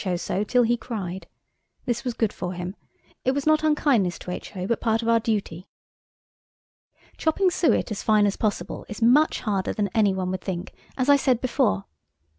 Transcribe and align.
O. 0.03 0.15
so 0.15 0.43
till 0.43 0.63
he 0.63 0.77
cried. 0.77 1.27
This 1.85 2.03
was 2.03 2.15
good 2.15 2.33
for 2.33 2.53
him. 2.53 2.75
It 3.23 3.33
was 3.35 3.45
not 3.45 3.63
unkindness 3.63 4.17
to 4.17 4.31
H.O., 4.31 4.65
but 4.65 4.81
part 4.81 5.03
of 5.03 5.07
our 5.07 5.19
duty. 5.19 5.67
Chopping 7.17 7.51
suet 7.51 7.91
as 7.91 8.01
fine 8.01 8.25
as 8.25 8.35
possible 8.35 8.83
is 8.89 8.99
much 9.03 9.41
harder 9.41 9.73
than 9.73 9.89
any 9.89 10.15
one 10.15 10.31
would 10.31 10.41
think, 10.41 10.73
as 10.97 11.07
I 11.07 11.17
said 11.17 11.39
before. 11.39 11.85